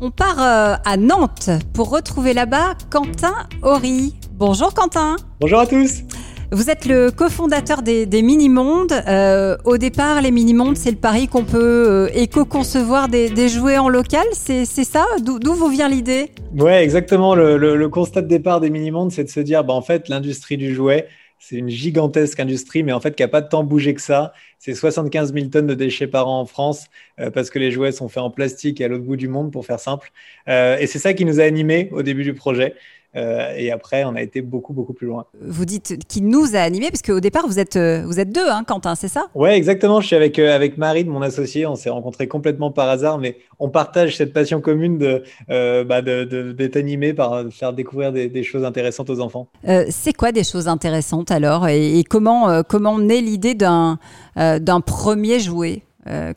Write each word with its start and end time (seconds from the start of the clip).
On 0.00 0.12
part 0.12 0.40
euh, 0.40 0.76
à 0.84 0.96
Nantes 0.96 1.50
pour 1.74 1.90
retrouver 1.90 2.32
là-bas 2.32 2.74
Quentin 2.88 3.34
Horry. 3.62 4.14
Bonjour 4.32 4.72
Quentin. 4.72 5.16
Bonjour 5.40 5.58
à 5.58 5.66
tous. 5.66 6.02
Vous 6.52 6.70
êtes 6.70 6.86
le 6.86 7.10
cofondateur 7.10 7.82
des, 7.82 8.06
Mini-Mondes. 8.22 8.92
Euh, 9.08 9.56
au 9.64 9.76
départ, 9.76 10.22
les 10.22 10.30
Mini-Mondes, 10.30 10.76
c'est 10.76 10.92
le 10.92 10.96
pari 10.96 11.26
qu'on 11.26 11.42
peut 11.44 11.58
euh, 11.88 12.08
éco-concevoir 12.14 13.08
des, 13.08 13.48
jouets 13.48 13.76
en 13.76 13.88
local. 13.88 14.24
C'est 14.32 14.64
ça? 14.64 15.04
D'où 15.20 15.52
vous 15.54 15.68
vient 15.68 15.88
l'idée? 15.88 16.30
Ouais, 16.56 16.84
exactement. 16.84 17.34
Le, 17.34 17.88
constat 17.88 18.22
de 18.22 18.28
départ 18.28 18.60
des 18.60 18.70
Mini-Mondes, 18.70 19.10
c'est 19.10 19.24
de 19.24 19.30
se 19.30 19.40
dire, 19.40 19.64
bah, 19.64 19.74
en 19.74 19.82
fait, 19.82 20.08
l'industrie 20.08 20.56
du 20.56 20.74
jouet, 20.74 21.08
c'est 21.38 21.56
une 21.56 21.68
gigantesque 21.68 22.40
industrie, 22.40 22.82
mais 22.82 22.92
en 22.92 23.00
fait, 23.00 23.14
qui 23.14 23.22
n'a 23.22 23.28
pas 23.28 23.42
temps 23.42 23.64
bougé 23.64 23.94
que 23.94 24.00
ça. 24.00 24.32
C'est 24.58 24.74
75 24.74 25.32
000 25.32 25.46
tonnes 25.48 25.66
de 25.66 25.74
déchets 25.74 26.06
par 26.06 26.28
an 26.28 26.40
en 26.40 26.46
France, 26.46 26.86
euh, 27.20 27.30
parce 27.30 27.50
que 27.50 27.58
les 27.58 27.70
jouets 27.70 27.92
sont 27.92 28.08
faits 28.08 28.22
en 28.22 28.30
plastique 28.30 28.80
et 28.80 28.84
à 28.84 28.88
l'autre 28.88 29.04
bout 29.04 29.16
du 29.16 29.28
monde, 29.28 29.52
pour 29.52 29.64
faire 29.66 29.80
simple. 29.80 30.10
Euh, 30.48 30.76
et 30.78 30.86
c'est 30.86 30.98
ça 30.98 31.14
qui 31.14 31.24
nous 31.24 31.40
a 31.40 31.44
animés 31.44 31.88
au 31.92 32.02
début 32.02 32.24
du 32.24 32.34
projet. 32.34 32.74
Euh, 33.18 33.52
et 33.56 33.70
après, 33.70 34.04
on 34.04 34.14
a 34.14 34.22
été 34.22 34.40
beaucoup, 34.40 34.72
beaucoup 34.72 34.92
plus 34.92 35.06
loin. 35.06 35.26
Vous 35.40 35.64
dites 35.64 35.98
qui 36.06 36.22
nous 36.22 36.54
a 36.54 36.60
animés, 36.60 36.90
parce 36.90 37.02
qu'au 37.02 37.20
départ, 37.20 37.46
vous 37.46 37.58
êtes, 37.58 37.76
euh, 37.76 38.04
vous 38.06 38.20
êtes 38.20 38.30
deux, 38.30 38.48
hein, 38.48 38.64
Quentin, 38.66 38.94
c'est 38.94 39.08
ça? 39.08 39.26
Ouais, 39.34 39.56
exactement. 39.56 40.00
Je 40.00 40.06
suis 40.06 40.16
avec, 40.16 40.38
euh, 40.38 40.54
avec 40.54 40.78
Marie, 40.78 41.04
mon 41.04 41.22
associé. 41.22 41.66
On 41.66 41.74
s'est 41.74 41.90
rencontrés 41.90 42.28
complètement 42.28 42.70
par 42.70 42.88
hasard, 42.88 43.18
mais 43.18 43.36
on 43.58 43.68
partage 43.68 44.16
cette 44.16 44.32
passion 44.32 44.60
commune 44.60 44.98
de, 44.98 45.22
bah, 45.48 46.00
d'être 46.02 46.76
animé 46.76 47.12
par 47.12 47.44
faire 47.50 47.72
découvrir 47.72 48.12
des, 48.12 48.42
choses 48.42 48.64
intéressantes 48.64 49.10
aux 49.10 49.20
enfants. 49.20 49.48
c'est 49.90 50.12
quoi 50.12 50.30
des 50.30 50.44
choses 50.44 50.68
intéressantes 50.68 51.30
alors? 51.32 51.66
Et, 51.66 52.04
comment, 52.08 52.62
comment 52.62 52.98
naît 52.98 53.20
l'idée 53.20 53.54
d'un, 53.54 53.98
d'un 54.36 54.80
premier 54.80 55.40
jouet? 55.40 55.82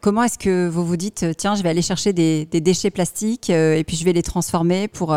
Comment 0.01 0.23
est-ce 0.23 0.39
que 0.39 0.67
vous 0.67 0.83
vous 0.83 0.97
dites, 0.97 1.25
tiens, 1.37 1.53
je 1.55 1.61
vais 1.61 1.69
aller 1.69 1.83
chercher 1.83 2.11
des, 2.11 2.45
des 2.45 2.59
déchets 2.59 2.89
plastiques 2.89 3.51
et 3.51 3.83
puis 3.85 3.95
je 3.95 4.03
vais 4.03 4.13
les 4.13 4.23
transformer 4.23 4.87
pour, 4.87 5.15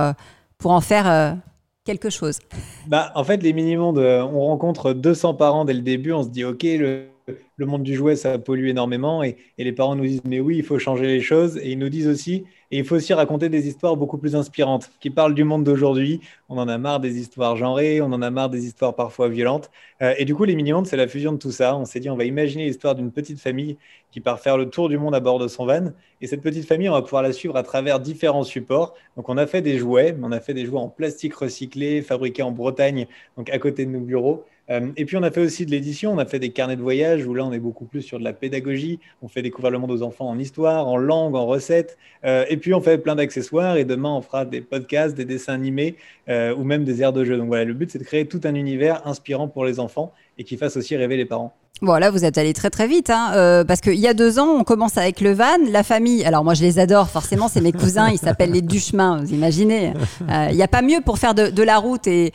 pour 0.59 0.71
en 0.73 0.81
faire 0.83 1.37
quelque 1.85 2.11
chose 2.11 2.39
bah, 2.87 3.13
En 3.15 3.25
fait, 3.25 3.43
les 3.43 3.53
mini-mondes, 3.53 3.99
euh, 3.99 4.23
on 4.23 4.47
rencontre 4.47 4.93
200 4.93 5.35
parents 5.35 5.65
dès 5.65 5.75
le 5.75 5.83
début. 5.83 6.13
On 6.13 6.23
se 6.23 6.29
dit, 6.29 6.45
OK, 6.45 6.63
le, 6.63 7.09
le 7.57 7.67
monde 7.67 7.83
du 7.83 7.95
jouet, 7.95 8.17
ça 8.17 8.39
pollue 8.39 8.69
énormément. 8.69 9.23
Et, 9.23 9.37
les 9.59 9.73
parents 9.73 9.97
nous 9.97 10.05
disent, 10.05 10.23
mais 10.25 10.41
oui, 10.41 10.57
il 10.59 10.63
faut 10.63 10.79
changer 10.79 11.07
les 11.07 11.21
choses. 11.21 11.57
Et 11.59 11.71
ils 11.71 11.79
nous 11.79 11.89
disent 11.89 12.09
aussi, 12.09 12.45
et 12.71 12.79
il 12.79 12.85
faut 12.85 12.97
aussi 12.97 13.15
raconter 13.15 13.49
des 13.49 13.69
histoires 13.69 13.97
beaucoup 13.97 14.19
plus 14.19 14.35
inspirantes, 14.35 14.91
qui 15.01 15.11
parlent 15.11 15.35
du 15.35 15.45
monde 15.45 15.65
d'aujourd'hui. 15.65 16.21
On 16.49 16.59
en 16.59 16.69
a 16.69 16.77
marre 16.77 17.01
des 17.01 17.19
histoires 17.19 17.57
genrées, 17.57 18.01
on 18.01 18.07
en 18.07 18.21
a 18.21 18.31
marre 18.31 18.51
des 18.51 18.67
histoires 18.67 18.95
parfois 18.95 19.29
violentes. 19.29 19.71
Euh, 20.03 20.15
et 20.19 20.25
du 20.25 20.35
coup, 20.35 20.45
les 20.45 20.57
mini-mondes, 20.57 20.87
c'est 20.87 20.97
la 20.97 21.09
fusion 21.09 21.33
de 21.33 21.39
tout 21.39 21.53
ça. 21.53 21.77
On 21.77 21.85
s'est 21.85 22.01
dit, 22.01 22.11
on 22.11 22.17
va 22.17 22.25
imaginer 22.25 22.67
l'histoire 22.67 22.95
d'une 22.95 23.13
petite 23.13 23.41
famille 23.41 23.77
qui 24.11 24.21
part 24.21 24.41
faire 24.41 24.57
le 24.57 24.69
tour 24.69 24.89
du 24.89 24.99
monde 24.99 25.15
à 25.15 25.21
bord 25.21 25.39
de 25.39 25.49
son 25.49 25.67
van. 25.67 25.93
Et 26.21 26.27
cette 26.27 26.43
petite 26.43 26.67
famille, 26.67 26.89
on 26.89 26.93
va 26.93 27.03
pouvoir 27.03 27.23
la 27.23 27.33
suivre 27.33 27.57
à 27.57 27.63
travers 27.63 28.01
différents 28.01 28.45
supports. 28.45 28.95
Donc, 29.17 29.29
on 29.29 29.37
a 29.37 29.47
fait 29.47 29.63
des 29.63 29.79
jouets, 29.79 30.17
on 30.23 30.33
a 30.33 30.41
fait 30.41 30.55
des 30.55 30.67
jouets 30.67 30.81
en 30.81 30.89
plastique 30.89 31.35
recyclé, 31.35 32.03
fabriqués 32.03 32.43
en 32.43 32.51
Bretagne, 32.51 33.07
donc 33.37 33.51
à 33.51 33.59
côté 33.59 33.87
de 33.87 33.91
nos 33.91 34.01
bureaux. 34.01 34.45
Euh, 34.71 34.91
et 34.97 35.05
puis 35.05 35.17
on 35.17 35.23
a 35.23 35.31
fait 35.31 35.43
aussi 35.43 35.67
de 35.67 35.71
l'édition, 35.71 36.13
on 36.13 36.19
a 36.19 36.25
fait 36.25 36.39
des 36.39 36.51
carnets 36.51 36.77
de 36.77 36.83
voyage 36.83 37.27
où 37.27 37.35
là 37.35 37.45
on 37.45 37.53
est 37.53 37.59
beaucoup 37.59 37.85
plus 37.85 38.03
sur 38.03 38.19
de 38.19 38.25
la 38.25 38.33
pédagogie, 38.33 38.99
on 39.23 39.29
fait 39.29 39.43
découvrir 39.43 39.71
le 39.71 39.79
monde 39.79 39.91
aux 39.91 40.03
enfants 40.03 40.29
en 40.29 40.39
histoire, 40.39 40.89
en 40.89 40.97
langue, 40.97 41.37
en 41.37 41.47
recettes, 41.47 41.99
euh, 42.25 42.47
et 42.49 42.57
puis 42.57 42.73
on 42.73 42.81
fait 42.81 42.99
plein 42.99 43.15
d'accessoires 43.15 43.77
et 43.77 43.85
demain 43.85 44.11
on 44.11 44.23
fera 44.23 44.47
des 44.47 44.63
podcasts, 44.63 45.15
des 45.15 45.27
dessins 45.27 45.53
animés 45.53 45.97
euh, 46.29 46.55
ou 46.55 46.65
même 46.65 46.85
des 46.85 47.03
aires 47.03 47.13
de 47.13 47.25
jeu. 47.25 47.37
Donc 47.37 47.49
voilà, 47.49 47.65
le 47.65 47.75
but 47.75 47.91
c'est 47.91 47.99
de 47.99 48.05
créer 48.05 48.27
tout 48.27 48.41
un 48.45 48.55
univers 48.55 49.07
inspirant 49.07 49.49
pour 49.49 49.65
les 49.67 49.81
enfants 49.81 50.15
et 50.39 50.45
qui 50.45 50.57
fasse 50.57 50.77
aussi 50.77 50.97
rêver 50.97 51.17
les 51.17 51.25
parents. 51.25 51.55
Voilà, 51.83 52.11
vous 52.11 52.25
êtes 52.25 52.39
allé 52.39 52.53
très 52.53 52.71
très 52.71 52.87
vite, 52.87 53.11
hein, 53.11 53.33
euh, 53.35 53.65
parce 53.65 53.81
qu'il 53.81 53.97
y 53.97 54.07
a 54.07 54.15
deux 54.15 54.39
ans, 54.39 54.47
on 54.47 54.63
commence 54.63 54.97
avec 54.97 55.21
le 55.21 55.33
van, 55.33 55.59
la 55.71 55.83
famille. 55.83 56.25
Alors 56.25 56.45
moi, 56.45 56.55
je 56.55 56.63
les 56.63 56.79
adore, 56.79 57.11
forcément, 57.11 57.49
c'est 57.49 57.61
mes 57.61 57.73
cousins, 57.73 58.11
ils 58.11 58.19
s'appellent 58.19 58.53
les 58.53 58.63
Duchemin, 58.63 59.21
vous 59.23 59.33
imaginez. 59.33 59.93
Euh, 60.31 60.47
il 60.51 60.57
n'y 60.57 60.63
a 60.63 60.69
pas 60.69 60.83
mieux 60.83 61.01
pour 61.05 61.19
faire 61.19 61.35
de, 61.35 61.63
la 61.63 61.79
route 61.79 62.07
et, 62.07 62.33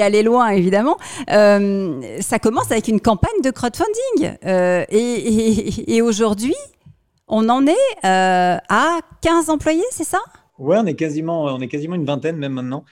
aller 0.00 0.22
loin, 0.22 0.48
évidemment. 0.48 0.96
Euh, 1.30 2.00
ça 2.20 2.38
commence 2.38 2.70
avec 2.70 2.88
une 2.88 3.00
campagne 3.00 3.42
de 3.42 3.50
crowdfunding. 3.50 4.36
et, 4.46 6.00
aujourd'hui, 6.00 6.54
on 7.28 7.48
en 7.48 7.66
est 7.66 8.06
à 8.06 9.00
15 9.20 9.50
employés, 9.50 9.84
c'est 9.90 10.04
ça? 10.04 10.20
Ouais, 10.58 10.76
on 10.78 10.86
est 10.86 10.94
quasiment, 10.94 11.44
on 11.44 11.60
est 11.60 11.68
quasiment 11.68 11.96
une 11.96 12.06
vingtaine 12.06 12.36
même 12.38 12.52
maintenant. 12.54 12.84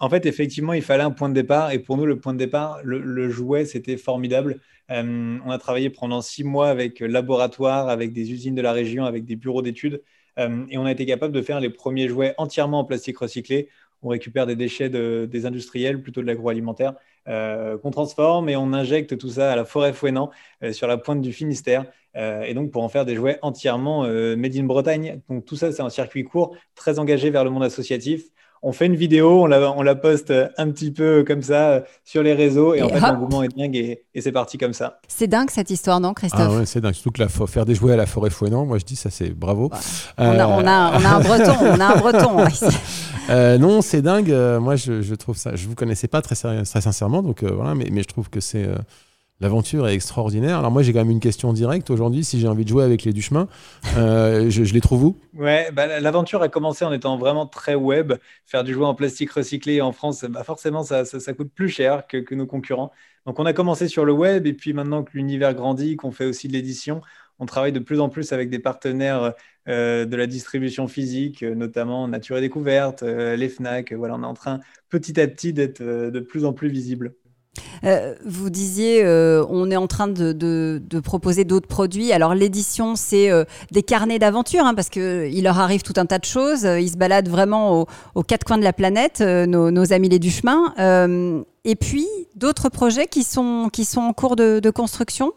en 0.00 0.08
fait, 0.10 0.26
effectivement, 0.26 0.72
il 0.72 0.82
fallait 0.82 1.02
un 1.02 1.10
point 1.10 1.28
de 1.28 1.34
départ. 1.34 1.70
Et 1.72 1.78
pour 1.78 1.96
nous, 1.96 2.06
le 2.06 2.18
point 2.18 2.32
de 2.32 2.38
départ, 2.38 2.80
le 2.84 3.28
jouet, 3.30 3.64
c'était 3.66 3.96
formidable. 3.96 4.60
Euh, 4.90 5.38
on 5.44 5.50
a 5.50 5.58
travaillé 5.58 5.90
pendant 5.90 6.22
six 6.22 6.44
mois 6.44 6.68
avec 6.68 7.00
laboratoires, 7.00 7.88
avec 7.88 8.12
des 8.12 8.32
usines 8.32 8.54
de 8.54 8.62
la 8.62 8.72
région, 8.72 9.04
avec 9.04 9.24
des 9.24 9.36
bureaux 9.36 9.62
d'études. 9.62 10.02
Euh, 10.38 10.64
et 10.70 10.78
on 10.78 10.84
a 10.84 10.92
été 10.92 11.06
capable 11.06 11.32
de 11.34 11.42
faire 11.42 11.60
les 11.60 11.70
premiers 11.70 12.08
jouets 12.08 12.34
entièrement 12.38 12.80
en 12.80 12.84
plastique 12.84 13.18
recyclé. 13.18 13.68
On 14.02 14.08
récupère 14.08 14.46
des 14.46 14.56
déchets 14.56 14.90
des 14.90 15.46
industriels, 15.46 16.02
plutôt 16.02 16.20
de 16.20 16.26
l'agroalimentaire, 16.26 16.90
euh, 16.90 16.96
qu'on 17.26 17.90
transforme 17.90 18.48
et 18.48 18.56
on 18.56 18.72
injecte 18.72 19.18
tout 19.18 19.30
ça 19.30 19.52
à 19.52 19.56
la 19.56 19.64
forêt 19.64 19.92
Fouenant, 19.92 20.30
sur 20.72 20.86
la 20.86 20.96
pointe 20.96 21.20
du 21.20 21.32
Finistère. 21.32 21.86
et 22.14 22.54
donc 22.54 22.70
pour 22.70 22.82
en 22.82 22.88
faire 22.88 23.04
des 23.04 23.14
jouets 23.14 23.38
entièrement 23.42 24.02
made 24.04 24.56
in 24.56 24.64
Bretagne. 24.64 25.20
Donc 25.28 25.44
tout 25.44 25.56
ça, 25.56 25.72
c'est 25.72 25.82
un 25.82 25.90
circuit 25.90 26.24
court, 26.24 26.56
très 26.74 26.98
engagé 26.98 27.30
vers 27.30 27.44
le 27.44 27.50
monde 27.50 27.64
associatif 27.64 28.22
on 28.62 28.72
fait 28.72 28.86
une 28.86 28.96
vidéo, 28.96 29.42
on 29.42 29.46
la, 29.46 29.70
on 29.70 29.82
la 29.82 29.94
poste 29.94 30.32
un 30.56 30.70
petit 30.70 30.90
peu 30.90 31.24
comme 31.26 31.42
ça 31.42 31.68
euh, 31.68 31.80
sur 32.04 32.22
les 32.22 32.34
réseaux 32.34 32.74
et, 32.74 32.82
en 32.82 32.88
fait 32.88 33.00
l'engouement 33.00 33.42
est 33.42 33.56
dingue 33.56 33.76
et, 33.76 34.20
c'est 34.20 34.32
parti 34.32 34.58
comme 34.58 34.72
ça. 34.72 34.98
C'est 35.08 35.28
dingue 35.28 35.50
cette 35.50 35.70
histoire, 35.70 36.00
non 36.00 36.14
Christophe? 36.14 36.40
Ah 36.42 36.56
ouais, 36.56 36.66
C'est 36.66 36.80
dingue, 36.80 36.94
surtout 36.94 37.12
que 37.12 37.22
la, 37.22 37.28
faire 37.28 37.64
des 37.64 37.74
jouets 37.74 37.92
à 37.92 37.96
la 37.96 38.06
forêt 38.06 38.30
fouennant, 38.30 38.66
moi 38.66 38.78
je 38.78 38.84
dis 38.84 38.96
ça 38.96 39.10
c'est 39.10 39.30
bravo. 39.30 39.70
On, 40.18 40.24
a, 40.24 40.46
on, 40.48 40.66
a, 40.66 40.70
un 40.70 41.20
breton, 41.20 41.54
on 41.60 41.80
a 41.80 41.84
un 41.84 41.96
breton 41.96 42.36
euh, 43.30 43.58
non, 43.58 43.82
c'est 43.82 44.02
dingue, 44.02 44.30
euh, 44.30 44.60
moi 44.60 44.76
je, 44.76 45.14
trouve 45.14 45.36
ça, 45.36 45.56
je 45.56 45.66
vous 45.66 45.74
connaissais 45.74 46.08
pas 46.08 46.22
très, 46.22 46.34
sincèrement, 46.34 47.22
donc 47.22 47.42
voilà, 47.42 47.74
mais, 47.74 48.02
je 48.02 48.08
trouve 48.08 48.30
que 48.30 48.40
c'est 48.40 48.68
L'aventure 49.40 49.86
est 49.86 49.94
extraordinaire. 49.94 50.58
Alors 50.58 50.70
moi, 50.70 50.82
j'ai 50.82 50.94
quand 50.94 51.00
même 51.00 51.10
une 51.10 51.20
question 51.20 51.52
directe 51.52 51.90
aujourd'hui. 51.90 52.24
Si 52.24 52.40
j'ai 52.40 52.48
envie 52.48 52.64
de 52.64 52.70
jouer 52.70 52.84
avec 52.84 53.04
les 53.04 53.12
Duchemin, 53.12 53.48
euh, 53.98 54.48
je, 54.48 54.72
les 54.72 54.80
trouve 54.80 55.04
où? 55.04 55.20
Ouais, 55.34 55.70
bah, 55.72 56.00
l'aventure 56.00 56.40
a 56.40 56.48
commencé 56.48 56.86
en 56.86 56.92
étant 56.92 57.18
vraiment 57.18 57.46
très 57.46 57.74
web. 57.74 58.14
Faire 58.46 58.64
du 58.64 58.72
jouet 58.72 58.86
en 58.86 58.94
plastique 58.94 59.30
recyclé 59.30 59.82
en 59.82 59.92
France, 59.92 60.24
bah, 60.24 60.42
forcément, 60.42 60.82
ça, 60.84 61.04
ça, 61.04 61.32
coûte 61.34 61.50
plus 61.54 61.68
cher 61.68 62.06
que, 62.06 62.16
que, 62.16 62.34
nos 62.34 62.46
concurrents. 62.46 62.92
Donc 63.26 63.38
on 63.38 63.44
a 63.44 63.52
commencé 63.52 63.88
sur 63.88 64.06
le 64.06 64.12
web 64.12 64.46
et 64.46 64.54
puis 64.54 64.72
maintenant 64.72 65.02
que 65.02 65.10
l'univers 65.12 65.52
grandit, 65.52 65.96
qu'on 65.96 66.12
fait 66.12 66.24
aussi 66.24 66.48
de 66.48 66.54
l'édition, 66.54 67.02
on 67.38 67.44
travaille 67.44 67.72
de 67.72 67.80
plus 67.80 68.00
en 68.00 68.08
plus 68.08 68.32
avec 68.32 68.48
des 68.48 68.58
partenaires 68.58 69.22
euh, 69.22 69.30
de 69.66 70.16
la 70.16 70.26
distribution 70.26 70.88
physique, 70.88 71.42
notamment 71.42 72.08
Nature 72.08 72.38
et 72.38 72.40
Découverte, 72.40 73.02
euh, 73.02 73.36
les 73.36 73.48
FNAC. 73.48 73.92
Voilà, 73.92 74.14
on 74.14 74.22
est 74.22 74.26
en 74.26 74.34
train 74.34 74.60
petit 74.88 75.20
à 75.20 75.26
petit 75.26 75.52
d'être 75.52 75.82
de 75.82 76.20
plus 76.20 76.44
en 76.44 76.52
plus 76.52 76.68
visible. 76.68 77.14
Euh, 77.84 78.14
vous 78.24 78.50
disiez, 78.50 79.02
euh, 79.04 79.44
on 79.48 79.70
est 79.70 79.76
en 79.76 79.86
train 79.86 80.08
de, 80.08 80.80
proposer 81.04 81.44
d'autres 81.44 81.68
produits. 81.68 82.12
Alors 82.12 82.34
l'édition, 82.34 82.96
c'est 82.96 83.30
euh, 83.30 83.44
des 83.70 83.82
carnets 83.82 84.18
d'aventure, 84.18 84.64
hein, 84.64 84.74
parce 84.74 84.88
qu'il 84.88 85.42
leur 85.42 85.58
arrive 85.58 85.82
tout 85.82 85.92
un 85.96 86.06
tas 86.06 86.18
de 86.18 86.24
choses. 86.24 86.62
Ils 86.64 86.90
se 86.90 86.96
baladent 86.96 87.28
vraiment 87.28 87.86
aux, 88.14 88.22
quatre 88.22 88.44
coins 88.44 88.58
de 88.58 88.64
la 88.64 88.72
planète, 88.72 89.20
nos, 89.20 89.92
amis 89.92 90.08
les 90.08 90.18
du 90.18 90.30
chemin. 90.30 90.74
et 91.64 91.76
puis 91.76 92.06
d'autres 92.34 92.68
projets 92.68 93.06
qui 93.06 93.22
sont, 93.22 93.68
qui 93.72 93.84
sont 93.84 94.00
en 94.00 94.12
cours 94.12 94.36
de 94.36 94.70
construction. 94.70 95.32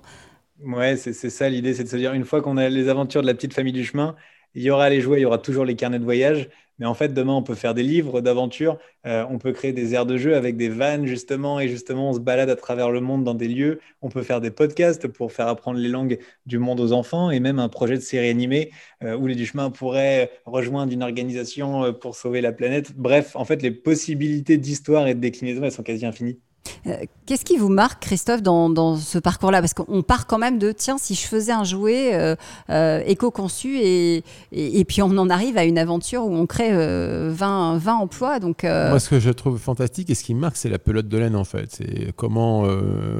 Ouais, 0.62 0.98
c'est 0.98 1.14
ça 1.30 1.48
l'idée, 1.50 1.74
c'est 1.74 1.86
de 1.86 1.90
se 1.90 1.96
dire, 1.96 2.14
une 2.14 2.26
fois 2.26 2.42
qu'on 2.42 2.58
a 2.58 2.68
les 2.68 2.90
aventures 2.90 3.22
de 3.22 3.28
la 3.28 3.34
petite 3.34 3.54
famille 3.54 3.72
du 3.72 3.86
chemin, 3.86 4.16
il 4.54 4.62
y 4.64 4.70
aura 4.70 4.90
les 4.90 5.00
jouets, 5.00 5.20
il 5.20 5.22
y 5.22 5.26
aura 5.26 5.38
toujours 5.38 5.64
les 5.64 5.76
carnets 5.76 6.00
de 6.00 6.04
voyage. 6.04 6.50
Mais 6.80 6.86
en 6.86 6.94
fait, 6.94 7.10
demain, 7.14 7.34
on 7.34 7.44
peut 7.44 7.56
faire 7.56 7.74
des 7.74 7.84
livres 7.84 8.20
d'aventure, 8.22 8.78
euh, 9.06 9.26
on 9.30 9.38
peut 9.38 9.52
créer 9.54 9.72
des 9.74 9.94
aires 9.94 10.06
de 10.06 10.18
jeu 10.18 10.36
avec 10.36 10.58
des 10.58 10.68
vannes, 10.70 11.06
justement, 11.06 11.60
et 11.62 11.68
justement, 11.70 12.10
on 12.10 12.14
se 12.14 12.20
balade 12.20 12.50
à 12.50 12.56
travers 12.58 12.90
le 12.92 13.00
monde 13.02 13.24
dans 13.24 13.34
des 13.36 13.48
lieux. 13.48 13.80
On 14.02 14.10
peut 14.10 14.22
faire 14.24 14.42
des 14.42 14.52
podcasts 14.52 15.08
pour 15.08 15.32
faire 15.32 15.48
apprendre 15.48 15.80
les 15.80 15.90
langues 15.90 16.20
du 16.46 16.58
monde 16.58 16.80
aux 16.82 16.92
enfants, 16.94 17.32
et 17.32 17.40
même 17.40 17.60
un 17.60 17.70
projet 17.70 17.96
de 17.96 18.02
série 18.02 18.30
animée 18.30 18.72
euh, 19.04 19.16
où 19.18 19.28
les 19.28 19.36
du 19.36 19.46
chemin 19.46 19.72
pourraient 19.72 20.32
rejoindre 20.46 20.92
une 20.94 21.04
organisation 21.04 21.84
euh, 21.86 21.92
pour 21.94 22.16
sauver 22.16 22.42
la 22.42 22.52
planète. 22.52 22.94
Bref, 22.98 23.36
en 23.36 23.46
fait, 23.46 23.62
les 23.62 23.72
possibilités 23.72 24.58
d'histoire 24.58 25.08
et 25.08 25.16
de 25.16 25.20
déclinaison, 25.22 25.64
elles 25.64 25.72
sont 25.72 25.84
quasi 25.84 26.06
infinies. 26.06 26.40
Euh, 26.88 26.98
qu'est-ce 27.26 27.46
qui 27.46 27.58
vous 27.58 27.70
marque, 27.70 28.02
Christophe, 28.02 28.42
dans, 28.42 28.96
ce 28.96 29.18
parcours-là? 29.18 29.60
Parce 29.60 29.74
qu'on 29.74 30.02
part 30.02 30.28
quand 30.28 30.38
même 30.38 30.60
de, 30.60 30.72
tiens, 30.72 30.98
si 30.98 31.16
je 31.16 31.28
faisais 31.28 31.52
un 31.52 31.64
jouet 31.64 32.14
euh, 32.14 32.36
euh, 32.70 33.02
éco-conçu 33.06 33.78
et, 33.80 34.24
et, 34.52 34.86
puis 34.86 35.02
on 35.02 35.18
en 35.18 35.30
arrive 35.30 35.58
à 35.58 35.64
une 35.64 35.78
aventure 35.78 36.26
où 36.26 36.34
on 36.34 36.46
crée 36.46 36.72
20, 36.72 37.78
20, 37.78 37.94
emplois. 37.96 38.40
Donc, 38.40 38.64
Moi, 38.64 39.00
ce 39.00 39.10
que 39.10 39.20
je 39.20 39.30
trouve 39.30 39.58
fantastique 39.58 40.10
et 40.10 40.16
ce 40.16 40.24
qui 40.24 40.34
me 40.34 40.40
marque, 40.40 40.58
c'est 40.58 40.70
la 40.70 40.80
pelote 40.80 41.08
de 41.08 41.18
laine, 41.18 41.36
en 41.36 41.44
fait. 41.44 41.72
C'est 41.72 42.12
comment, 42.16 42.68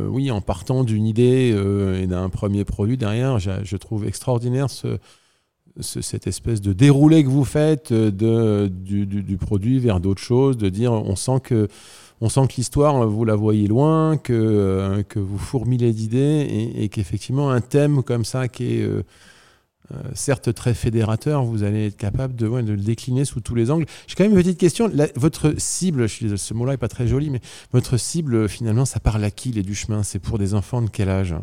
oui, 0.10 0.32
en 0.32 0.42
partant 0.42 0.84
d'une 0.84 1.06
idée 1.06 1.56
et 2.02 2.08
d'un 2.08 2.30
premier 2.30 2.66
produit 2.66 2.98
derrière, 2.98 3.40
je, 3.40 3.76
trouve 3.80 4.06
extraordinaire 4.06 4.70
ce, 4.70 4.98
cette 5.80 6.28
espèce 6.28 6.62
de 6.62 6.74
déroulé 6.74 7.24
que 7.24 7.30
vous 7.30 7.46
faites 7.46 7.94
de, 7.94 8.68
du, 8.68 9.06
du 9.06 9.38
produit 9.38 9.80
vers 9.80 10.00
d'autres 10.00 10.22
choses, 10.22 10.58
de 10.58 10.70
dire, 10.70 10.92
on 10.92 11.16
sent 11.16 11.40
que 11.44 11.68
que 12.22 12.56
l'histoire, 12.58 13.08
vous 13.08 13.26
la 13.26 13.36
voyez 13.36 13.68
loin, 13.68 14.18
que, 14.18 14.34
euh, 14.34 15.04
que 15.04 15.20
vous 15.20 15.38
fourmillez 15.38 15.94
d'idées 15.94 16.74
et, 16.76 16.90
qu'effectivement, 16.90 17.50
un 17.52 17.62
thème 17.62 18.04
comme 18.04 18.26
ça 18.26 18.48
qui 18.48 18.76
est. 18.76 18.82
Euh, 18.82 19.04
certes 20.14 20.54
très 20.54 20.76
fédérateur, 20.76 21.44
vous 21.44 21.64
allez 21.64 21.88
être 21.88 21.98
capable 21.98 22.36
de, 22.36 22.48
de, 22.48 22.74
le 22.74 22.78
décliner 22.78 23.26
sous 23.26 23.42
tous 23.42 23.56
les 23.56 23.72
angles. 23.72 23.88
J'ai 24.06 24.14
quand 24.14 24.24
même 24.24 24.34
une 24.34 24.38
petite 24.38 24.60
question. 24.60 24.92
votre 25.16 25.56
cible, 25.58 26.04
je 26.04 26.14
suis, 26.14 26.38
ce 26.38 26.54
mot-là 26.54 26.74
n'est 26.74 26.78
pas 26.78 26.88
très 26.88 27.08
joli, 27.08 27.32
mais 27.32 27.42
votre 27.72 27.98
cible, 27.98 28.48
finalement, 28.48 28.86
ça 28.86 29.00
parle 29.00 29.24
à 29.24 29.32
qui 29.32 29.50
les 29.52 29.64
du 29.64 29.74
chemin? 29.74 30.04
C'est 30.04 30.20
pour 30.20 30.38
des 30.38 30.54
enfants 30.54 30.84
de 30.84 30.92
quel 30.92 31.10
âge? 31.10 31.34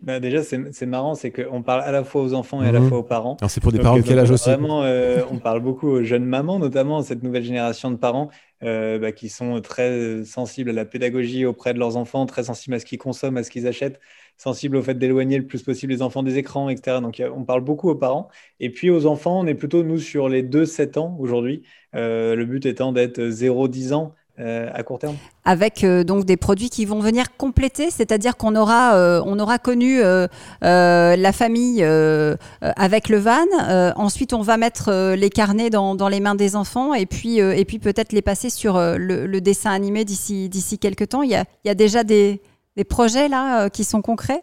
Bah 0.00 0.20
déjà, 0.20 0.42
c'est 0.42 0.86
marrant, 0.86 1.14
c'est 1.14 1.32
qu'on 1.32 1.62
parle 1.62 1.82
à 1.82 1.90
la 1.90 2.04
fois 2.04 2.22
aux 2.22 2.32
enfants 2.32 2.62
et 2.62 2.68
à 2.68 2.72
la 2.72 2.80
mhm. 2.80 2.88
fois 2.88 2.98
aux 2.98 3.02
parents. 3.02 3.36
c'est 3.48 3.60
pour 3.60 3.72
des 3.72 3.80
parents 3.80 3.96
de 3.96 4.02
quel 4.02 4.18
âge 4.18 4.30
aussi 4.30 4.48
Vraiment, 4.48 4.84
euh, 4.84 5.22
on 5.30 5.38
parle 5.38 5.60
beaucoup 5.60 5.88
aux 5.88 6.02
jeunes 6.04 6.24
mamans, 6.24 6.58
notamment 6.58 7.02
cette 7.02 7.22
nouvelle 7.22 7.42
génération 7.42 7.90
de 7.90 7.96
parents 7.96 8.30
euh, 8.62 8.98
bah, 8.98 9.10
qui 9.10 9.28
sont 9.28 9.60
très 9.60 10.24
sensibles 10.24 10.70
à 10.70 10.72
la 10.72 10.84
pédagogie 10.84 11.44
auprès 11.44 11.74
de 11.74 11.80
leurs 11.80 11.96
enfants, 11.96 12.26
très 12.26 12.44
sensibles 12.44 12.76
à 12.76 12.78
ce 12.78 12.84
qu'ils 12.84 12.98
consomment, 12.98 13.38
à 13.38 13.42
ce 13.42 13.50
qu'ils 13.50 13.66
achètent, 13.66 13.98
sensibles 14.36 14.76
au 14.76 14.82
fait 14.82 14.94
d'éloigner 14.94 15.36
le 15.36 15.46
plus 15.46 15.62
possible 15.62 15.92
les 15.92 16.02
enfants 16.02 16.22
des 16.22 16.38
écrans, 16.38 16.68
etc. 16.68 16.98
Donc, 17.02 17.20
on 17.34 17.44
parle 17.44 17.62
beaucoup 17.62 17.90
aux 17.90 17.96
parents. 17.96 18.28
Et 18.60 18.70
puis 18.70 18.90
aux 18.90 19.04
enfants, 19.06 19.40
on 19.40 19.46
est 19.46 19.54
plutôt, 19.54 19.82
nous, 19.82 19.98
sur 19.98 20.28
les 20.28 20.44
2-7 20.44 20.98
ans 20.98 21.16
aujourd'hui. 21.18 21.62
Euh, 21.96 22.36
le 22.36 22.44
but 22.44 22.66
étant 22.66 22.92
d'être 22.92 23.20
0-10 23.20 23.94
ans 23.94 24.14
euh, 24.40 24.70
à 24.72 24.84
court 24.84 25.00
terme. 25.00 25.16
Avec 25.44 25.82
euh, 25.82 26.04
donc 26.04 26.24
des 26.24 26.36
produits 26.36 26.70
qui 26.70 26.84
vont 26.84 27.00
venir 27.00 27.36
compléter, 27.36 27.90
c'est-à-dire 27.90 28.36
qu'on 28.36 28.54
aura, 28.54 28.94
euh, 28.94 29.20
on 29.26 29.36
aura 29.40 29.58
connu 29.58 30.00
la 30.60 31.32
famille 31.32 31.84
avec 32.60 33.08
le 33.08 33.18
van. 33.18 33.92
ensuite, 33.96 34.32
on 34.32 34.42
va 34.42 34.56
mettre 34.56 35.14
les 35.14 35.30
carnets 35.30 35.70
dans, 35.70 35.96
dans, 35.96 36.08
les 36.08 36.20
mains 36.20 36.36
des 36.36 36.54
enfants 36.54 36.94
et 36.94 37.06
puis, 37.06 37.38
et 37.38 37.64
puis 37.64 37.80
peut-être 37.80 38.12
les 38.12 38.22
passer 38.22 38.48
sur 38.48 38.78
le, 38.78 39.40
dessin 39.40 39.72
animé 39.72 40.04
d'ici, 40.04 40.48
d'ici 40.48 40.78
quelques 40.78 41.08
temps. 41.08 41.22
Il 41.22 41.30
y 41.30 41.34
a, 41.34 41.44
il 41.64 41.68
y 41.68 41.70
a 41.70 41.74
déjà 41.74 42.04
des, 42.04 42.40
des 42.76 42.84
projets 42.84 43.28
là 43.28 43.68
qui 43.70 43.82
sont 43.82 44.02
concrets 44.02 44.42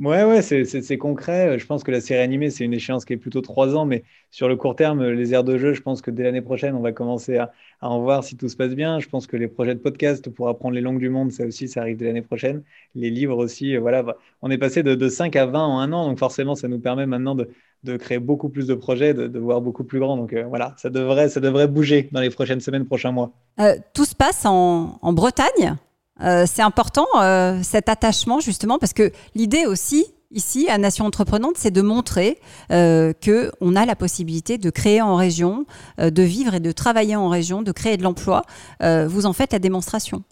Ouais, 0.00 0.24
ouais, 0.24 0.42
c'est 0.42 0.98
concret. 0.98 1.56
Je 1.56 1.66
pense 1.66 1.84
que 1.84 1.92
la 1.92 2.00
série 2.00 2.20
animée, 2.20 2.50
c'est 2.50 2.64
une 2.64 2.74
échéance 2.74 3.04
qui 3.04 3.12
est 3.12 3.16
plutôt 3.16 3.42
trois 3.42 3.76
ans, 3.76 3.86
mais 3.86 4.02
sur 4.32 4.48
le 4.48 4.56
court 4.56 4.74
terme, 4.74 5.08
les 5.10 5.34
aires 5.34 5.44
de 5.44 5.56
jeu, 5.56 5.72
je 5.72 5.82
pense 5.82 6.02
que 6.02 6.10
dès 6.10 6.24
l'année 6.24 6.42
prochaine, 6.42 6.74
on 6.74 6.80
va 6.80 6.90
commencer 6.90 7.36
à, 7.36 7.52
en 7.80 8.00
voir 8.00 8.24
si 8.24 8.36
tout 8.36 8.48
se 8.48 8.56
passe 8.56 8.74
bien. 8.74 8.98
Je 8.98 9.08
pense 9.08 9.28
que 9.28 9.36
les 9.36 9.46
projets 9.46 9.76
de 9.76 9.78
podcast 9.78 10.28
pour 10.30 10.48
apprendre 10.48 10.74
les 10.74 10.80
langues 10.80 10.98
du 10.98 11.10
monde, 11.10 11.30
ça 11.30 11.46
aussi, 11.46 11.68
ça 11.68 11.82
arrive 11.82 11.96
dès 11.96 12.06
l'année 12.06 12.22
prochaine. 12.22 12.64
Les 12.96 13.08
livres 13.08 13.36
aussi, 13.36 13.76
euh, 13.76 13.80
voilà. 13.80 14.04
On 14.42 14.50
est 14.50 14.58
passé 14.58 14.82
de, 14.82 15.08
5 15.08 15.36
à 15.36 15.46
20 15.46 15.60
en 15.60 15.78
un 15.78 15.92
an, 15.92 16.08
donc 16.08 16.18
forcément, 16.18 16.56
ça 16.56 16.66
nous 16.66 16.80
permet 16.80 17.06
maintenant 17.06 17.36
de, 17.36 17.48
créer 17.96 18.18
beaucoup 18.18 18.48
plus 18.48 18.66
de 18.66 18.74
projets, 18.74 19.14
de, 19.14 19.38
voir 19.38 19.60
beaucoup 19.60 19.84
plus 19.84 20.00
grand. 20.00 20.16
Donc 20.16 20.32
euh, 20.32 20.42
voilà, 20.48 20.74
ça 20.76 20.90
devrait, 20.90 21.28
ça 21.28 21.38
devrait 21.38 21.68
bouger 21.68 22.08
dans 22.10 22.20
les 22.20 22.30
prochaines 22.30 22.60
semaines, 22.60 22.84
prochains 22.84 23.12
mois. 23.12 23.30
Euh, 23.60 23.76
tout 23.92 24.06
se 24.06 24.16
passe 24.16 24.44
en, 24.44 24.98
en 25.00 25.12
Bretagne? 25.12 25.76
Euh, 26.20 26.44
c'est 26.46 26.62
important 26.62 27.06
euh, 27.16 27.60
cet 27.62 27.88
attachement 27.88 28.38
justement 28.40 28.78
parce 28.78 28.92
que 28.92 29.10
l'idée 29.34 29.66
aussi 29.66 30.06
ici 30.30 30.68
à 30.68 30.78
Nation 30.78 31.04
Entreprenante, 31.06 31.56
c'est 31.56 31.70
de 31.70 31.82
montrer 31.82 32.38
euh, 32.72 33.12
que 33.12 33.50
a 33.76 33.86
la 33.86 33.96
possibilité 33.96 34.58
de 34.58 34.70
créer 34.70 35.00
en 35.00 35.14
région, 35.14 35.64
de 35.98 36.22
vivre 36.22 36.54
et 36.54 36.60
de 36.60 36.72
travailler 36.72 37.14
en 37.14 37.28
région, 37.28 37.62
de 37.62 37.70
créer 37.70 37.96
de 37.96 38.02
l'emploi. 38.02 38.42
vous 38.80 39.26
en 39.26 39.32
faites 39.32 39.52
la 39.52 39.60
démonstration. 39.60 40.24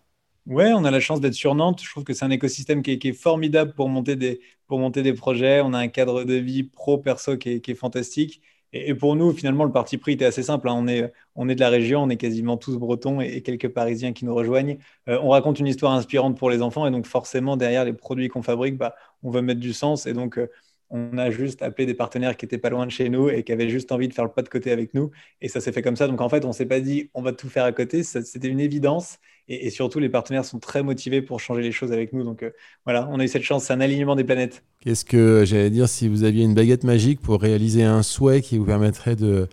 Ouais, 0.47 0.73
on 0.73 0.85
a 0.85 0.91
la 0.91 0.99
chance 0.99 1.21
d'être 1.21 1.35
sur 1.35 1.55
Nantes. 1.55 1.81
Je 1.85 1.89
trouve 1.89 2.03
que 2.03 2.15
c'est 2.15 2.25
un 2.25 2.31
écosystème 2.31 2.83
qui 2.83 2.99
est, 3.01 3.13
formidable 3.13 3.75
pour 3.75 3.89
monter, 3.89 4.17
des, 4.17 4.41
pour 4.67 4.81
monter 4.81 5.03
des 5.03 5.13
projets. 5.13 5.61
On 5.61 5.73
a 5.73 5.79
un 5.79 5.87
cadre 5.87 6.25
de 6.25 6.35
vie 6.35 6.65
pro-perso 6.65 7.37
qui 7.37 7.63
est 7.65 7.75
fantastique. 7.75 8.43
Et, 8.73 8.95
pour 8.95 9.17
nous, 9.17 9.33
finalement, 9.33 9.65
le 9.65 9.73
parti 9.73 9.99
pris 9.99 10.13
était 10.13 10.25
assez 10.25 10.43
simple. 10.43 10.69
Hein. 10.69 10.75
On, 10.77 10.89
est, 10.89 11.13
on 11.37 11.49
est 11.49 11.55
de 11.55 11.61
la 11.61 11.69
région, 11.69 12.03
on 12.03 12.09
est 12.09 12.17
quasiment 12.17 12.57
tous 12.57 12.79
bretons 12.79 13.21
et, 13.21 13.43
quelques 13.43 13.69
Parisiens 13.69 14.13
qui 14.13 14.25
nous 14.25 14.35
rejoignent. 14.35 14.79
Euh, 15.09 15.19
on 15.23 15.31
raconte 15.31 15.59
une 15.61 15.67
histoire 15.67 15.93
inspirante 15.93 16.39
pour 16.39 16.51
les 16.51 16.63
enfants 16.63 16.87
et 16.87 16.91
donc 16.91 17.07
forcément, 17.07 17.57
derrière 17.57 17.85
les 17.85 17.93
produits 17.93 18.29
qu'on 18.29 18.43
fabrique, 18.43 18.77
bah, 18.79 18.95
on 19.23 19.31
veut 19.31 19.43
mettre 19.43 19.61
du 19.61 19.73
sens. 19.73 20.07
Et 20.07 20.15
donc, 20.15 20.39
euh, 20.39 20.49
on 20.93 21.17
a 21.17 21.31
juste 21.31 21.63
appelé 21.63 21.87
des 21.87 21.95
partenaires 21.95 22.37
qui 22.37 22.45
étaient 22.45 22.59
pas 22.59 22.69
loin 22.69 22.85
de 22.85 22.91
chez 22.91 23.09
nous 23.09 23.31
et 23.31 23.43
qui 23.43 23.53
avaient 23.53 23.71
juste 23.71 23.91
envie 23.93 24.09
de 24.09 24.15
faire 24.15 24.25
le 24.25 24.31
pas 24.31 24.43
de 24.43 24.49
côté 24.49 24.71
avec 24.71 24.93
nous. 24.93 25.11
Et 25.41 25.49
ça 25.49 25.61
s'est 25.61 25.73
fait 25.73 25.81
comme 25.81 25.97
ça. 25.97 26.07
Donc 26.07 26.21
en 26.21 26.29
fait, 26.29 26.45
on 26.45 26.53
s'est 26.53 26.67
pas 26.67 26.81
dit 26.81 27.11
on 27.15 27.23
va 27.23 27.33
tout 27.33 27.49
faire 27.49 27.65
à 27.65 27.73
côté. 27.73 28.03
C'était 28.03 28.49
une 28.49 28.61
évidence. 28.61 29.19
Et, 29.49 29.71
surtout, 29.71 29.99
les 29.99 30.09
partenaires 30.09 30.45
sont 30.45 30.61
très 30.61 30.85
motivés 30.85 31.21
pour 31.21 31.41
changer 31.41 31.63
les 31.63 31.73
choses 31.73 31.93
avec 31.93 32.13
nous. 32.13 32.23
Donc 32.23 32.43
euh, 32.43 32.51
voilà, 32.85 33.09
on 33.11 33.19
a 33.19 33.25
eu 33.25 33.29
cette 33.29 33.43
chance. 33.43 33.65
C'est 33.65 33.73
un 33.73 33.81
alignement 33.81 34.15
des 34.15 34.23
planètes. 34.23 34.63
Qu'est-ce 34.81 35.05
que 35.05 35.45
j'allais 35.45 35.71
dire 35.71 35.89
si 35.89 36.09
vous 36.09 36.23
aviez 36.25 36.45
une 36.45 36.55
baguette 36.55 36.85
magique 36.85 37.21
pour 37.21 37.41
réaliser 37.41 37.83
un 37.83 38.03
souhait 38.03 38.43
qui 38.43 38.59
vous 38.59 38.67
permettrait 38.67 39.17
de, 39.17 39.49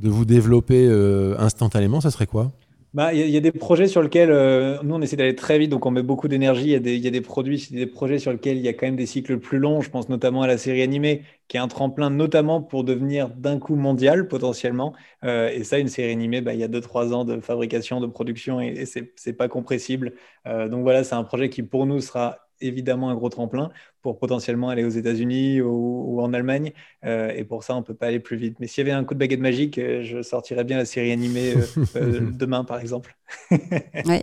vous 0.00 0.24
développer 0.24 0.86
euh, 0.86 1.36
instantanément, 1.38 2.00
ça 2.00 2.10
serait 2.10 2.26
quoi? 2.26 2.52
Bah, 2.94 3.14
il 3.14 3.30
y, 3.30 3.36
a 3.38 3.40
des 3.40 3.52
projets 3.52 3.88
sur 3.88 4.02
lesquels 4.02 4.30
euh, 4.30 4.78
nous, 4.82 4.94
on 4.94 5.00
essaie 5.00 5.16
d'aller 5.16 5.34
très 5.34 5.58
vite, 5.58 5.70
donc 5.70 5.86
on 5.86 5.90
met 5.90 6.02
beaucoup 6.02 6.28
d'énergie. 6.28 6.72
Il 6.72 6.88
y, 6.88 7.06
a 7.06 7.10
des 7.10 7.20
produits, 7.22 7.68
des 7.70 7.86
projets 7.86 8.18
sur 8.18 8.32
lesquels 8.32 8.58
il 8.58 8.62
y 8.62 8.68
a 8.68 8.74
quand 8.74 8.84
même 8.84 8.96
des 8.96 9.06
cycles 9.06 9.38
plus 9.38 9.58
longs. 9.58 9.80
Je 9.80 9.88
pense 9.88 10.10
notamment 10.10 10.42
à 10.42 10.46
la 10.46 10.58
série 10.58 10.82
animée, 10.82 11.24
qui 11.48 11.56
est 11.56 11.60
un 11.60 11.68
tremplin 11.68 12.10
notamment 12.10 12.60
pour 12.60 12.84
devenir 12.84 13.30
d'un 13.30 13.58
coup 13.58 13.76
mondial 13.76 14.28
potentiellement. 14.28 14.92
Euh, 15.24 15.48
et 15.48 15.64
ça, 15.64 15.78
une 15.78 15.88
série 15.88 16.12
animée, 16.12 16.42
bah, 16.42 16.52
il 16.52 16.60
y 16.60 16.64
a 16.64 16.68
2-3 16.68 17.14
ans 17.14 17.24
de 17.24 17.40
fabrication, 17.40 17.98
de 18.00 18.06
production, 18.06 18.60
et, 18.60 18.68
et 18.68 18.84
c'est 18.84 19.32
pas 19.32 19.48
compressible. 19.48 20.12
Euh, 20.46 20.68
donc 20.68 20.82
voilà, 20.82 21.02
c'est 21.02 21.14
un 21.14 21.24
projet 21.24 21.48
qui 21.48 21.62
pour 21.62 21.86
nous 21.86 22.00
sera 22.02 22.41
évidemment 22.62 23.10
un 23.10 23.14
gros 23.14 23.28
tremplin 23.28 23.70
pour 24.00 24.18
potentiellement 24.18 24.68
aller 24.68 24.84
aux 24.84 24.90
États-Unis 24.90 25.60
ou, 25.60 26.20
en 26.20 26.32
Allemagne. 26.32 26.72
Euh, 27.04 27.32
et 27.34 27.44
pour 27.44 27.64
ça, 27.64 27.74
on 27.74 27.80
ne 27.80 27.84
peut 27.84 27.94
pas 27.94 28.06
aller 28.06 28.20
plus 28.20 28.36
vite. 28.36 28.56
Mais 28.60 28.66
s'il 28.66 28.86
y 28.86 28.90
avait 28.90 28.98
un 28.98 29.04
coup 29.04 29.14
de 29.14 29.18
baguette 29.18 29.40
magique, 29.40 29.78
euh, 29.78 30.02
je 30.02 30.22
sortirais 30.22 30.64
bien 30.64 30.76
la 30.76 30.84
série 30.84 31.12
animée 31.12 31.54
euh, 31.96 32.20
demain, 32.32 32.64
par 32.64 32.80
exemple. 32.80 33.16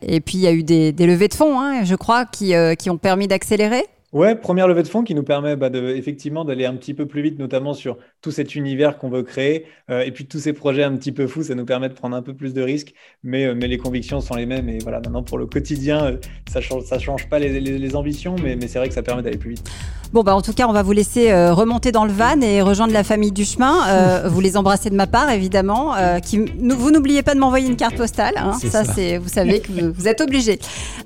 et 0.01 0.21
puis, 0.21 0.38
il 0.38 0.41
y 0.41 0.47
a 0.47 0.53
eu 0.53 0.63
des, 0.63 0.91
levées 0.91 1.27
de 1.27 1.33
fonds, 1.33 1.59
hein, 1.59 1.83
je 1.83 1.95
crois, 1.95 2.25
qui, 2.25 2.53
qui 2.77 2.89
ont 2.89 2.97
permis 2.97 3.27
d'accélérer 3.27 3.86
Ouais, 4.11 4.35
première 4.35 4.67
levée 4.67 4.81
de 4.81 4.88
fonds 4.88 5.03
qui 5.03 5.13
nous 5.13 5.21
permet 5.21 5.56
bah, 5.56 5.69
de, 5.69 5.89
effectivement 5.89 6.44
d'aller 6.44 6.65
un 6.65 6.73
petit 6.73 6.95
peu 6.95 7.06
plus 7.06 7.21
vite, 7.21 7.38
notamment 7.38 7.75
sur 7.75 7.97
tout 8.21 8.31
cet 8.31 8.56
univers 8.56 8.97
qu'on 8.97 9.09
veut 9.09 9.21
créer. 9.21 9.65
Euh, 9.91 10.01
et 10.01 10.11
puis 10.11 10.25
tous 10.25 10.39
ces 10.39 10.53
projets 10.53 10.83
un 10.83 10.95
petit 10.95 11.11
peu 11.11 11.27
fous, 11.27 11.44
ça 11.44 11.53
nous 11.53 11.65
permet 11.65 11.89
de 11.89 11.94
prendre 11.94 12.15
un 12.15 12.23
peu 12.23 12.33
plus 12.33 12.56
de 12.56 12.61
risques, 12.63 12.94
mais, 13.23 13.45
euh, 13.45 13.53
mais 13.56 13.67
les 13.67 13.77
convictions 13.77 14.19
sont 14.19 14.33
les 14.33 14.47
mêmes. 14.47 14.67
Et 14.67 14.79
voilà, 14.79 15.00
maintenant 15.00 15.21
pour 15.21 15.38
le 15.38 15.45
quotidien, 15.45 16.06
euh, 16.06 16.17
ça 16.51 16.59
change, 16.59 16.85
ça 16.85 16.97
change 16.97 17.29
pas 17.29 17.38
les, 17.38 17.59
les, 17.59 17.95
ambitions, 17.95 18.35
mais, 18.44 18.56
mais 18.56 18.67
c'est 18.67 18.79
vrai 18.79 18.88
que 18.88 18.95
ça 18.95 19.03
permet 19.03 19.21
d'aller 19.21 19.38
plus 19.38 19.51
vite. 19.51 19.69
Bon, 20.11 20.23
bah, 20.23 20.35
en 20.35 20.41
tout 20.41 20.53
cas, 20.53 20.67
on 20.67 20.73
va 20.73 20.81
vous 20.81 20.91
laisser 20.91 21.31
remonter 21.51 21.91
dans 21.91 22.06
le 22.06 22.11
van 22.11 22.41
et 22.41 22.63
rejoindre 22.63 22.94
la 22.94 23.03
famille 23.03 23.31
du 23.31 23.45
chemin. 23.45 24.23
vous 24.27 24.41
les 24.41 24.57
embrassez 24.57 24.89
de 24.89 24.95
ma 24.95 25.06
part, 25.06 25.29
évidemment. 25.29 25.94
qui, 26.23 26.38
vous 26.39 26.89
n'oubliez 26.89 27.21
pas 27.21 27.35
de 27.35 27.39
m'envoyer 27.39 27.67
une 27.67 27.75
carte 27.75 27.95
postale. 27.95 28.33
Hein. 28.38 28.53
ça, 28.53 28.83
c'est, 28.83 29.19
vous 29.19 29.29
savez 29.29 29.59
que 29.59 29.71
vous, 29.71 29.94
vous 29.94 30.07
êtes 30.07 30.21
obligé. 30.21 30.57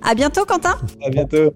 À 0.02 0.16
bientôt, 0.16 0.46
Quentin. 0.46 0.78
À 1.06 1.10
bientôt. 1.10 1.54